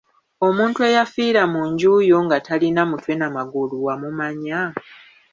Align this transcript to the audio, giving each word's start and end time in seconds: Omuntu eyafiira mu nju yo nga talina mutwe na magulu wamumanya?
Omuntu 0.47 0.79
eyafiira 0.89 1.41
mu 1.53 1.61
nju 1.69 1.93
yo 2.09 2.17
nga 2.25 2.37
talina 2.47 2.81
mutwe 2.89 3.13
na 3.17 3.27
magulu 3.35 3.75
wamumanya? 3.85 4.59